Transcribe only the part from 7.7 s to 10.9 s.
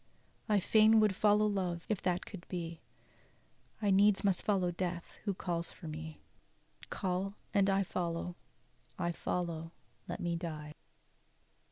follow, I follow'! let me die!"